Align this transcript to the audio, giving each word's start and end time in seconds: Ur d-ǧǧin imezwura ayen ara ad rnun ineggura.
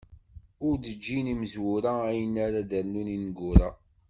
Ur 0.67 0.75
d-ǧǧin 0.77 1.31
imezwura 1.33 1.93
ayen 2.09 2.35
ara 2.45 2.57
ad 2.63 2.71
rnun 2.83 3.07
ineggura. 3.15 3.69